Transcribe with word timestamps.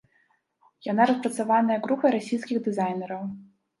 Яна 0.91 1.03
распрацаваная 1.11 1.77
групай 1.85 2.15
расійскіх 2.17 2.57
дызайнераў. 2.69 3.21